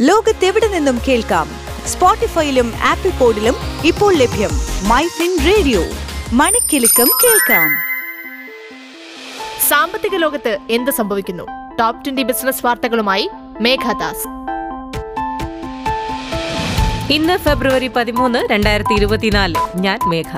ലോകത്തെവിടെ 0.00 0.68
നിന്നും 0.68 1.00
കേൾക്കാം? 1.08 1.48
സ്പോട്ടിഫൈയിലും 1.86 2.72
ആപ്പിൾ 2.84 3.10
പോഡിലും 3.10 3.54
ഇപ്പോൾ 3.84 4.14
ലഭ്യം 4.14 4.50
മൈ 4.88 5.06
ഫിൻ 5.06 5.38
റേഡിയോ. 5.46 5.80
മണിക്കെലക്കം 6.32 7.08
കേൾക്കാം. 7.24 7.70
സാമ്പത്തിക 9.68 10.16
ലോകത്ത് 10.16 10.58
എന്ത് 10.70 10.90
സംഭവിക്കുന്നു? 10.90 11.42
ടോപ് 11.80 12.04
ട്വന്റി 12.04 12.22
ബിസിനസ് 12.22 12.66
വാർത്തകളുമായി 12.66 13.30
മേഘദാസ് 13.60 14.26
ഇന്ന് 17.12 17.38
ഫെബ്രുവരി 17.38 17.88
പതിമൂന്ന് 17.88 18.52
രണ്ടായിരത്തി 18.52 18.94
ഇരുപത്തിനാല്. 18.94 19.54
ഞാൻ 19.76 19.98
മേഘ. 20.06 20.32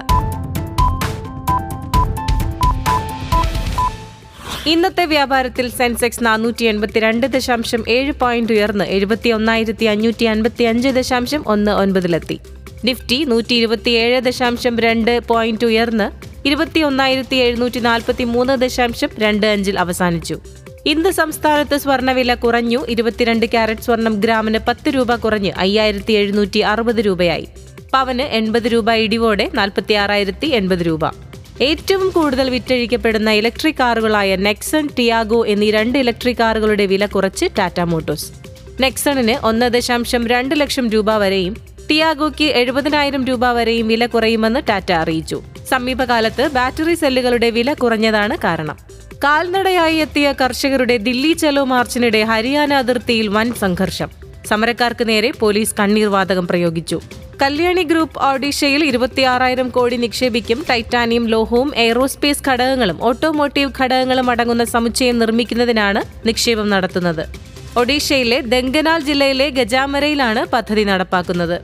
ഇന്നത്തെ 4.67 5.05
വ്യാപാരത്തിൽ 5.05 5.71
സെൻസെക്സ് 5.71 6.25
നാനൂറ്റി 6.25 6.65
എൺപത്തിരണ്ട് 6.65 7.27
ദശാംശം 7.27 7.85
ഏഴ് 7.89 8.13
പോയിന്റ് 8.13 8.53
ഉയർന്ന് 8.53 8.85
എഴുപത്തി 8.85 9.31
ഒന്നായിരത്തി 9.31 9.85
അഞ്ഞൂറ്റി 9.85 10.25
അൻപത്തി 10.25 10.65
അഞ്ച് 10.65 10.89
ദശാംശം 10.89 11.45
ഒന്ന് 11.47 11.71
ഒൻപതിലെത്തി. 11.73 12.41
നിഫ്റ്റി 12.85 13.25
നൂറ്റി 13.25 13.54
ഇരുപത്തിയേഴ് 13.54 14.21
ദശാംശം 14.21 14.79
രണ്ട് 14.79 15.21
പോയിന്റ് 15.21 15.65
ഉയർന്ന് 15.65 16.11
ഇരുപത്തി 16.46 16.81
ഒന്നായിരത്തി 16.81 17.37
എഴുന്നൂറ്റി 17.37 17.81
നാൽപ്പത്തി 17.81 18.25
മൂന്ന് 18.25 18.61
ദശാംശം 18.61 19.09
രണ്ട് 19.18 19.46
അഞ്ചിൽ 19.46 19.79
അവസാനിച്ചു. 19.79 20.41
ഇന്ന് 20.87 21.11
സംസ്ഥാനത്ത് 21.11 21.77
സ്വർണവില 21.77 22.35
കുറഞ്ഞു. 22.35 22.87
ഇരുപത്തിരണ്ട് 22.89 23.46
ക്യാരറ്റ് 23.46 23.81
സ്വർണം 23.81 24.21
ഗ്രാമിന് 24.21 24.59
പത്ത് 24.68 24.89
രൂപ 24.89 25.15
കുറഞ്ഞ് 25.15 25.53
അയ്യായിരത്തി 25.57 26.13
എഴുന്നൂറ്റി 26.13 26.59
അറുപത് 26.59 27.01
രൂപയായി. 27.01 27.49
പവന് 27.93 28.23
എൺപത് 28.23 28.63
രൂപ 28.63 28.90
ഇടിവോടെ 28.90 29.51
നാൽപ്പത്തി 29.54 29.95
ആറായിരത്തി 29.95 30.46
എൺപത് 30.46 30.79
രൂപ. 30.79 31.29
ഏറ്റവും 31.63 32.11
കൂടുതൽ 32.11 32.50
വിറ്റഴിക്കപ്പെടുന്ന 32.50 33.31
ഇലക്ട്രിക് 33.31 33.75
കാറുകളായ 33.81 34.37
നെക്സൺ 34.37 34.89
ടിയാഗോ 34.98 35.47
എന്നീ 35.47 35.70
രണ്ട് 35.70 35.98
ഇലക്ട്രിക് 35.98 36.37
കാറുകളുടെ 36.37 36.87
വില 36.87 37.06
കുറച്ച് 37.06 37.47
ടാറ്റ 37.59 37.81
മോട്ടോഴ്സ്. 37.81 38.33
നെക്സണിന് 38.81 39.47
ഒന്ന് 39.47 39.67
ദശാംശം 39.67 40.27
രണ്ട് 40.27 40.61
ലക്ഷം 40.61 40.91
രൂപ 40.91 41.17
വരെയും 41.17 41.56
ടിയാഗോയ്ക്ക് 41.91 42.45
എഴുപതിനായിരം 42.45 43.25
രൂപ 43.25 43.53
വരെയും 43.53 43.89
വില 43.89 44.07
കുറയുമെന്ന് 44.07 44.61
ടാറ്റ 44.69 44.93
അറിയിച്ചു. 44.93 45.43
സമീപകാലത്ത് 45.71 46.49
ബാറ്ററി 46.49 46.95
സെല്ലുകളുടെ 46.95 47.51
വില 47.51 47.73
കുറഞ്ഞതാണ് 47.73 48.37
കാരണം. 48.45 48.79
കാൽനടയായി 49.25 49.97
എത്തിയ 49.97 50.34
കർഷകരുടെ 50.41 50.97
ദില്ലി 50.97 51.33
ചലോ 51.33 51.65
മാർച്ചിനിടെ 51.65 52.23
ഹരിയാന 52.23 52.75
അതിർത്തിയിൽ 52.75 53.29
വൻ 53.29 53.55
സംഘർഷം. 53.55 54.09
സമരക്കാർക്ക് 54.47 55.09
നേരെ 55.09 55.31
പോലീസ് 55.31 55.75
കണ്ണീർ 55.81 56.06
വാതകം 56.06 56.47
പ്രയോഗിച്ചു. 56.49 57.01
കല്യാണി 57.43 57.83
ഗ്രൂപ്പ് 57.91 58.19
ഒഡീഷയിൽ 58.29 58.83
ഇരുപത്തിയാറായിരം 58.85 59.69
കോടി 59.77 59.97
നിക്ഷേപിക്കും. 59.97 60.59
ടൈറ്റാനിയം 60.71 61.25
ലോഹവും 61.35 61.69
എയ്റോസ്പേസ് 61.85 62.43
ഘടകങ്ങളും 62.49 62.99
ഓട്ടോമോട്ടീവ് 63.09 63.71
ഘടകങ്ങളും 63.81 64.27
അടങ്ങുന്ന 64.33 64.65
സമുച്ചയം 64.73 65.17
നിർമ്മിക്കുന്നതിനാണ് 65.23 66.01
നിക്ഷേപം 66.29 66.67
നടത്തുന്നത്. 66.71 67.23
ഒഡീഷയിലെ 67.81 68.41
ദങ്കനാൽ 68.55 69.01
ജില്ലയിലെ 69.09 69.47
ഗജാമരയിലാണ് 69.59 70.47
പദ്ധതി 70.55 70.85
നടപ്പാക്കുന്നത്. 70.91 71.57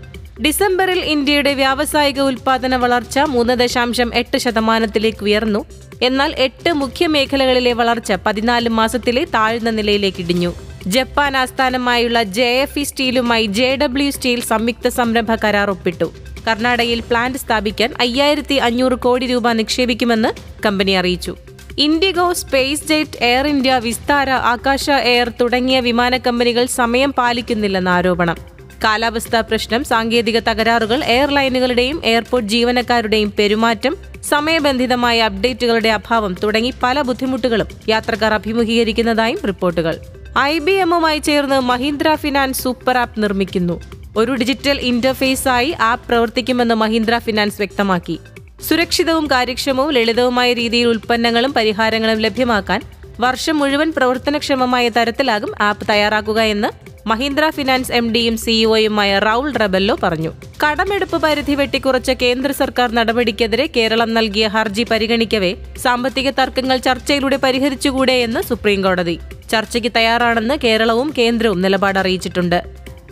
ഡിസംബറിൽ 0.45 1.01
ഇന്ത്യയുടെ 1.15 1.53
വ്യാവസായിക 1.61 2.21
ഉൽപാദന 2.21 2.77
വളർച്ച 2.85 3.19
മൂന്ന് 3.35 3.55
ദശാംശം 3.63 4.11
എട്ട് 4.21 4.39
ശതമാനത്തിലേക്ക് 4.45 5.25
ഉയർന്നു. 5.29 5.63
എന്നാൽ 6.09 6.35
എട്ട് 6.47 6.73
മുഖ്യ 6.83 7.07
മേഖലകളിലെ 7.17 7.73
വളർച്ച 7.73 8.13
പതിനാല് 8.27 8.69
മാസത്തിലെ 8.79 9.25
താഴ്ന്ന 9.35 9.71
നിലയിലേക്ക് 9.71 10.23
ഇടിഞ്ഞു. 10.25 10.53
ജപ്പാൻ 10.95 11.37
ആസ്ഥാനമായുള്ള 11.37 12.23
ജെ 12.23 12.49
എഫ് 12.63 12.79
ഇ 12.79 12.83
സ്റ്റീലുമായി 12.83 13.47
ജെ 13.47 13.69
ഡബ്ല്യു 13.83 14.11
സ്റ്റീൽ 14.11 14.41
സംയുക്ത 14.41 14.89
സംരംഭ 14.89 15.35
കരാർ 15.35 15.71
ഒപ്പിട്ടു. 15.71 16.13
കർണാടകയിൽ 16.49 17.01
പ്ലാന്റ് 17.01 17.39
സ്ഥാപിക്കാൻ 17.39 17.91
അയ്യായിരത്തി 18.01 18.55
അഞ്ഞൂറ് 18.55 18.97
കോടി 19.05 19.27
രൂപ 19.27 19.53
നിക്ഷേപിക്കുമെന്ന് 19.53 20.31
കമ്പനി 20.67 20.93
അറിയിച്ചു. 20.93 21.33
IndiGo 21.79 22.33
SpiceJet 22.89 23.19
Air 23.25 23.47
India 23.47 23.73
Vistara 23.87 24.31
Akasa 24.31 24.85
Air 24.91 25.29
തുടങ്ങിയ 25.41 25.81
വിമാന 25.81 26.17
കമ്പനികൾ 26.17 26.67
സമയം 26.81 27.13
പാലിക്കുന്നില്ലെന്ന 27.13 27.89
ആരോപണം. 27.89 28.37
കാലാവസ്ഥാ 28.85 29.41
പ്രശ്നം 29.41 29.85
സാങ്കേതിക 29.85 30.39
തകരാറുകൾ 30.39 31.05
എയർലൈനുകളുടെയും 31.05 31.99
എയർപോർട്ട് 32.05 32.49
ജീവനക്കാരുടെയും 32.49 33.33
പെരുമാറ്റം 33.39 33.97
സമയബന്ധിതമായ 34.31 35.19
അപ്ഡേറ്റുകളുടെ 35.21 35.89
അഭാവം 35.89 36.37
തുടങ്ങി 36.43 36.73
പല 36.83 37.03
ബുദ്ധിമുട്ടുകളും 37.03 37.69
യാത്രക്കാർ 37.89 38.35
അഭിമുഖീകരിക്കുന്നതായും 38.35 39.43
റിപ്പോർട്ടുകൾ. 39.51 39.97
ഐ 40.39 40.59
ബി 40.59 40.73
എമ്മുമായി 40.73 41.19
ചേർന്ന് 41.19 41.61
മഹീന്ദ്ര 41.61 42.15
ഫിനാൻസ് 42.15 42.63
സൂപ്പർ 42.63 42.99
ആപ്പ് 42.99 43.23
നിർമ്മിക്കുന്നു. 43.23 43.81
ഒരു 44.17 44.33
ഡിജിറ്റൽ 44.33 44.81
ഇന്റർഫേസായി 44.81 45.75
ആപ്പ് 45.81 46.09
പ്രവർത്തിക്കുമെന്ന് 46.09 46.75
മഹീന്ദ്ര 46.75 47.19
ഫിനാൻസ് 47.19 47.57
വ്യക്തമാക്കി. 47.59 48.21
സുരക്ഷിതവും 48.69 49.27
കാര്യക്ഷമവും 49.31 49.91
ലളിതവുമായ 49.93 50.53
രീതിയിൽ 50.53 50.87
ഉൽപ്പന്നങ്ങളും 50.87 51.53
പരിഹാരങ്ങളും 51.53 52.19
ലഭ്യമാക്കാൻ 52.19 52.81
വർഷം 53.21 53.59
മുഴുവൻ 53.59 53.93
പ്രവർത്തനക്ഷമമായ 53.97 54.89
തരത്തിലാകും 54.89 55.53
ആപ്പ് 55.61 55.89
തയ്യാറാക്കുക 55.89 56.41
എന്ന് 56.41 56.71
മഹീന്ദ്ര 57.09 57.51
ഫിനാൻസ് 57.51 57.93
എം 57.93 58.13
ഡിയും 58.13 58.37
സിഇഒയുമായ 58.37 59.19
റൌൾ 59.19 59.53
റബല്ലോ 59.53 59.97
പറഞ്ഞു. 60.03 60.33
കടമെടുപ്പ് 60.65 61.17
പരിധി 61.23 61.55
വെട്ടിക്കുറച്ച 61.55 62.11
കേന്ദ്ര 62.11 62.53
സർക്കാർ 62.53 62.93
നടപടിക്കെതിരെ 62.93 63.67
കേരളം 63.77 64.15
നൽകിയ 64.15 64.47
ഹർജി 64.47 64.87
പരിഗണിക്കവേ 64.91 65.55
സാമ്പത്തിക 65.79 66.31
തർക്കങ്ങൾ 66.31 66.77
ചർച്ചയിലൂടെ 66.77 67.37
പരിഹരിച്ചുകൂടെ 67.37 68.13
എന്ന് 68.13 68.43
സുപ്രീംകോടതി. 68.43 69.19
ചർച്ചയ്ക്ക് 69.51 69.93
തയ്യാറാണെന്ന് 69.97 70.55
കേരളവും 70.65 71.15
കേന്ദ്രവും 71.19 71.63
നിലപാട് 71.63 71.99
അറിയിച്ചിട്ടുണ്ട്. 71.99 72.63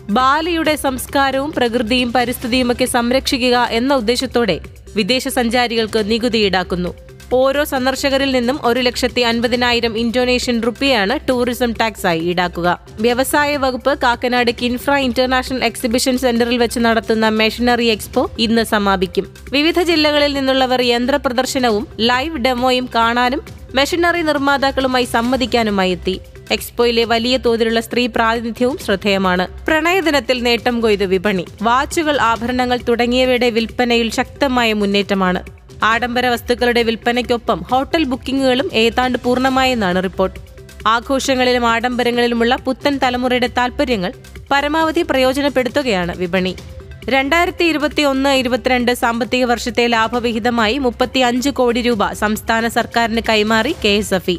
ബാലിയുടെ 0.09 0.75
സംസ്കാരവും 0.75 1.51
പ്രകൃതിയും 1.51 2.13
പരിസ്ഥിതിയുമൊക്കെ 2.13 2.85
സംരക്ഷിക്കുക 2.85 3.67
എന്ന 3.71 3.93
ഉദ്ദേശത്തോടെ 3.93 4.59
വിദേശ 4.95 5.27
സഞ്ചാരികൾക്ക് 5.27 6.11
നികുതി 6.11 6.37
ഈടാക്കുന്നു. 6.37 6.93
ഓരോ 7.33 7.63
സന്ദർശകരിൽ 7.63 8.31
നിന്നും 8.31 8.59
ഒരു 8.63 8.79
ലക്ഷത്തി 8.79 9.21
അൻപതിനായിരം 9.21 9.97
ഇന്തോനേഷ്യൻ 9.97 10.61
റുപ്പിയാണ് 10.61 11.19
ടൂറിസം 11.29 11.73
ടാക്സായി 11.73 12.19
ഈടാക്കുക. 12.19 12.79
വ്യവസായ 12.99 13.57
വകുപ്പ് 13.57 13.99
കാക്കനാട് 14.03 14.51
കിൻഫ്ര 14.61 14.91
ഇന്റർനാഷണൽ 14.91 15.63
എക്സിബിഷൻ 15.63 16.17
സെന്ററിൽ 16.17 16.57
വെച്ച് 16.57 16.79
നടത്തുന്ന 16.79 17.29
മെഷീനറി 17.29 17.85
എക്സ്പോ 17.85 18.31
ഇന്ന് 18.39 18.63
സമാപിക്കും. 18.63 19.33
വിവിധ 19.51 19.81
ജില്ലകളിൽ 19.81 20.33
നിന്നുള്ളവർ 20.33 20.81
യന്ത്ര 20.81 21.15
പ്രദർശനവും 21.15 21.87
ലൈവ് 21.99 22.37
ഡെമോയും 22.37 22.89
കാണാനും 22.95 23.64
മെഷീനറി 23.75 24.21
നിർമ്മാതാക്കളുമായി 24.21 25.05
സംവദിക്കാനുമായി 25.05 25.91
എത്തി. 25.91 26.19
എക്സ്പോയിലെ 26.51 27.03
വലിയ 27.05 27.37
തോതിലുള്ള 27.37 27.81
സ്ത്രീ 27.81 28.07
പ്രാതിനിധ്യവും 28.07 28.77
ശ്രദ്ധേയമാണ്. 28.77 29.45
പ്രണയദിനത്തിൽ 29.67 30.37
നേട്ടം 30.43 30.81
കൊയ്ത് 30.81 31.05
വിപണി 31.05 31.45
വാച്ചുകൾ 31.61 32.17
ആഭരണങ്ങൾ 32.21 32.79
തുടങ്ങിയവയുടെ 32.89 33.49
വിൽപ്പനയിൽ 33.49 34.11
ശക്തമായ 34.11 34.73
മുന്നേറ്റമാണ്. 34.73 35.41
ആഡംബര 35.83 36.25
വസ്തുക്കളുടെ 36.27 36.83
വിൽപ്പനയ്ക്കൊപ്പം 36.83 37.61
ഹോട്ടൽ 37.71 38.03
ബുക്കിംഗുകളും 38.03 38.69
ഏതാണ്ട് 38.73 39.17
പൂർണമായെന്നാണ് 39.23 40.03
റിപ്പോർട്ട്. 40.03 40.39
ആഘോഷങ്ങളിലും 40.87 41.65
ആഡംബരങ്ങളിലുമുള്ള 41.67 42.55
പുത്തൻ 42.55 42.99
തലമുറയുടെ 43.03 43.49
താൽപ്പര്യങ്ങൾ 43.57 44.13
പരമാവധി 44.51 45.01
പ്രയോജനപ്പെടുത്തുകയാണ് 45.01 46.17
വിപണി. 46.17 46.55
രണ്ടായിരത്തി 47.09 47.63
ഇരുപത്തി 47.63 48.01
ഒന്ന് 48.01 48.29
ഇരുപത്തിരണ്ട് 48.29 48.93
സാമ്പത്തിക 48.93 49.43
വർഷത്തെ 49.43 49.87
ലാഭവിഹിതമായി 49.87 50.77
മുപ്പത്തി 50.77 51.19
അഞ്ച് 51.19 51.49
കോടി 51.49 51.81
രൂപ 51.81 52.13
സംസ്ഥാന 52.13 52.67
സർക്കാരിന് 52.67 53.21
കൈമാറി 53.29 53.75
കെ 53.83 53.87
എസ് 53.87 54.13
എഫ് 54.13 54.29
ഇ. 54.29 54.37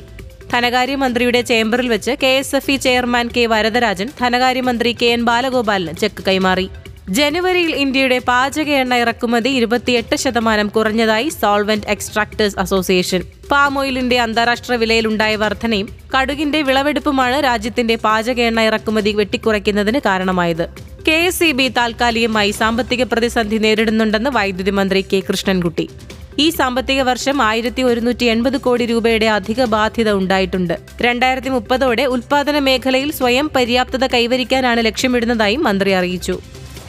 ധനകാര്യമന്ത്രിയുടെ 0.52 1.40
ചേംബറിൽ 1.42 1.88
വെച്ച് 1.88 2.10
K 2.22 2.26
S 2.26 2.56
F 2.56 2.70
E 2.70 2.76
chairman 2.76 3.28
K 3.28 3.46
Varadarajan 3.46 4.08
ധനകാര്യമന്ത്രി 4.20 4.92
കെ 4.92 5.06
എൻ 5.06 5.24
ബാലഗോപാലിന് 5.24 5.92
ചെക്ക് 5.92 6.24
കൈമാറി. 6.28 6.66
ജനുവരിയിൽ 7.14 7.72
ഇന്ത്യയുടെ 7.82 8.16
പാചക 8.28 8.70
എണ്ണ 8.82 8.94
ഇറക്കുമതി 9.02 9.50
ഇരുപത്തിയെട്ട് 9.58 10.14
ശതമാനം 10.22 10.68
കുറഞ്ഞതായി 10.76 11.28
സോൾവെന്റ് 11.40 11.86
എക്സ്ട്രാക്ടേഴ്സ് 11.94 12.58
അസോസിയേഷൻ. 12.58 13.20
പാം 13.50 13.78
ഓയിലിന്റെ 13.80 14.16
അന്താരാഷ്ട്ര 14.20 14.74
വിലയിലുണ്ടായ 14.74 15.34
വർധനയും 15.42 15.88
കടുകിന്റെ 16.14 16.62
വിളവെടുപ്പുമാണ് 16.62 17.36
രാജ്യത്തിന്റെ 17.44 17.96
പാചക 18.06 18.40
എണ്ണ 18.40 18.60
ഇറക്കുമതി 18.60 19.12
വെട്ടിക്കുറയ്ക്കുന്നതിന് 19.20 20.00
കാരണമായത്. 20.08 20.64
കെ 21.08 21.16
എസ് 21.28 21.44
ഇ 21.44 21.52
ബി 21.52 21.68
താൽക്കാലികമായി 21.78 22.50
സാമ്പത്തിക 22.50 23.02
പ്രതിസന്ധി 23.02 23.58
നേരിടുന്നുണ്ടെന്ന് 23.58 24.30
വൈദ്യുതി 24.30 24.74
മന്ത്രി 24.80 25.02
കെ 25.12 25.20
കൃഷ്ണൻകുട്ടി. 25.28 25.86
ഈ 26.38 26.50
സാമ്പത്തിക 26.50 27.00
വർഷം 27.10 27.36
ആയിരത്തി 27.42 27.82
ഒരുന്നൂറ്റി 27.82 28.24
എൺപത് 28.24 28.60
കോടി 28.66 28.86
രൂപയുടെ 28.86 29.26
അധിക 29.26 29.64
ബാധ്യത 29.76 30.10
ഉണ്ടായിട്ടുണ്ട്. 30.12 30.74
രണ്ടായിരത്തി 31.06 31.48
മുപ്പതോടെ 31.48 32.04
ഉൽപാദന 32.16 32.58
മേഖലയിൽ 32.58 33.12
സ്വയം 33.20 33.48
പര്യാപ്തത 33.56 34.06
കൈവരിക്കാനാണ് 34.06 34.84
ലക്ഷ്യമിടുന്നതായും 34.84 35.62
മന്ത്രി 35.62 35.92
അറിയിച്ചു. 36.00 36.36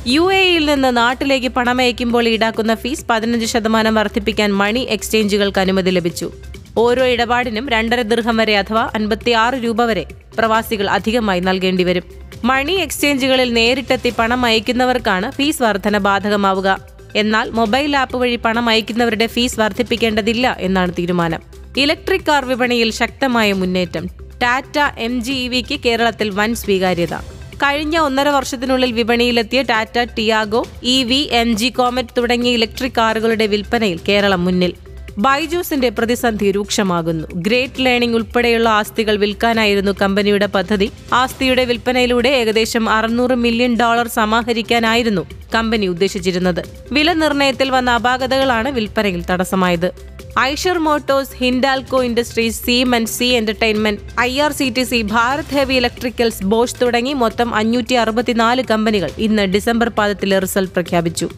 യു 0.09 0.33
എയിൽ 0.33 0.65
നിന്ന് 0.65 0.97
നാട്ടിലേക്ക് 0.97 1.47
പണമയക്കുമ്പോൾ 1.47 2.27
ഈടാക്കുന്ന 2.27 2.75
ഫീസ് 2.75 3.05
പതിനഞ്ച് 3.09 3.45
ശതമാനം 3.45 3.95
വർദ്ധിപ്പിക്കാൻ 3.95 4.53
മണി 4.53 4.79
എക്സ്ചേഞ്ചുകൾക്ക് 4.79 5.59
അനുമതി 5.59 5.89
ലഭിച്ചു. 5.89 6.31
ഓരോ 6.77 7.05
ഇടപാടിനും 7.05 7.69
രണ്ടര 7.69 8.01
ദീർഘം 8.01 8.37
വരെ 8.37 8.57
അഥവാ 8.57 8.91
അൻപത്തിയാറ് 8.95 9.53
രൂപ 9.53 9.85
വരെ 9.85 10.05
പ്രവാസികൾ 10.37 10.89
അധികമായി 10.89 11.39
നൽകേണ്ടി 11.39 11.83
വരും. 11.83 12.03
മണി 12.43 12.71
എക്സ്ചേഞ്ചുകളിൽ 12.71 13.53
നേരിട്ടെത്തി 13.53 14.13
പണം 14.19 14.45
അയക്കുന്നവർക്കാണ് 14.45 15.31
ഫീസ് 15.31 15.63
വർധന 15.63 15.97
ബാധകമാവുക. 15.97 16.79
എന്നാൽ 17.15 17.49
മൊബൈൽ 17.49 17.97
ആപ്പ് 17.97 18.17
വഴി 18.17 18.35
പണം 18.35 18.69
അയക്കുന്നവരുടെ 18.69 19.27
ഫീസ് 19.27 19.59
വർദ്ധിപ്പിക്കേണ്ടതില്ല 19.59 20.57
എന്നാണ് 20.59 20.93
തീരുമാനം. 20.99 21.41
ഇലക്ട്രിക് 21.77 22.27
കാർ 22.27 22.45
വിപണിയിൽ 22.45 22.91
ശക്തമായ 22.91 23.53
മുന്നേറ്റം. 23.53 24.07
ടാറ്റ 24.43 24.77
എം 24.97 25.23
ജി 25.23 25.31
ഇ 25.31 25.47
വിക്ക് 25.47 25.79
കേരളത്തിൽ 25.85 26.29
വൻ 26.29 26.55
സ്വീകാര്യത. 26.55 27.36
കഴിഞ്ഞ 27.63 27.97
ഒന്നര 27.97 28.29
വർഷത്തിനുള്ളിൽ 28.29 28.91
വിപണിയിലെത്തിയ 28.91 29.61
Tata 29.61 30.03
Tiago 30.03 30.65
E 30.83 31.03
V 31.03 31.29
M 31.31 31.55
G 31.55 31.69
Comet 31.69 32.09
തുടങ്ങിയ 32.17 32.51
ഇലക്ട്രിക് 32.53 32.97
കാറുകളുടെ 32.97 33.47
വിൽപ്പനയിൽ 33.47 33.99
കേരളം 34.07 34.45
മുന്നിൽ. 34.45 34.73
ബൈജൂസിന്റെ 35.17 35.89
പ്രതിസന്ധി 35.89 36.51
രൂക്ഷമാകുന്നു. 36.51 37.27
ഗ്രേറ്റ് 37.35 37.85
ലേണിംഗ് 37.85 38.15
ഉൾപ്പെടെയുള്ള 38.15 38.69
ആസ്തികൾ 38.69 39.15
വിൽക്കാനായിരുന്നു 39.17 39.91
കമ്പനിയുടെ 40.01 40.45
പദ്ധതി. 40.45 40.91
ആസ്തിയുടെ 41.13 41.65
വിൽപ്പനയിലൂടെ 41.65 42.29
ഏകദേശം 42.29 42.89
അറുന്നൂറ് 42.89 43.35
മില്യൺ 43.35 43.75
ഡോളർ 43.75 44.07
സമാഹരിക്കാനായിരുന്നു 44.07 45.25
കമ്പനി 45.57 45.87
ഉദ്ദേശിച്ചിരുന്നത്. 45.87 46.61
വില 46.91 47.13
നിർണയത്തിൽ 47.13 47.69
വന്ന 47.69 47.89
അപാകതകളാണ് 47.91 48.69
വിൽപ്പനയിൽ 48.71 49.23
തടസ്സമായത്. 49.29 49.91
Eicher 50.39 50.77
Motors 50.77 51.37
Hindalco 51.37 52.03
Industries 52.03 52.65
Siemens 52.65 53.05
Zee 53.05 53.25
Entertainment 53.25 54.01
I 54.19 54.39
R 54.39 54.51
C 54.51 54.73
T 54.77 54.83
C 54.83 55.01
Bharat 55.01 55.53
Heavy 55.53 55.73
Electricals 55.73 56.43
Bosch 56.43 56.75
തുടങ്ങി 56.81 57.13
മൊത്തം 57.13 57.55
അഞ്ഞൂറ്റി 57.55 57.93
അറുപത്തിനാല് 57.93 58.63
കമ്പനികൾ 58.71 59.09
ഇന്ന് 59.17 59.43
ഡിസംബർ 59.43 59.89
പാദത്തിലെ 59.89 60.39
റിസൾട്ട് 60.39 60.73
പ്രഖ്യാപിച്ചു. 60.73 61.29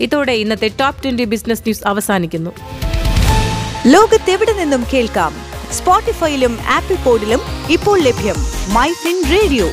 ഇതോടെ 0.00 0.32
ഇന്നത്തെ 0.32 0.68
ടോപ്പ് 0.68 1.02
ട്വന്റി 1.02 1.24
ബിസിനസ് 1.24 1.60
ന്യൂസ് 1.60 1.86
അവസാനിക്കുന്നു. 1.86 2.50
ലോകത്തെവിടെ 3.86 4.52
നിന്നും 4.52 4.84
കേൾക്കാം? 4.94 5.32
സ്പോട്ടിഫൈയിലും 5.72 6.58
ആപ്പിൾ 6.70 6.96
പോഡിലും 6.96 7.40
ഇപ്പോൾ 7.70 8.00
ലഭ്യം 8.00 8.34
മൈ 8.74 8.88
ഫിൻ 8.88 9.22
റേഡിയോ. 9.32 9.68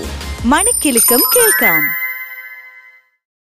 മണിക്കെലക്കം 0.45 1.21
കേൾക്കാം. 1.35 1.98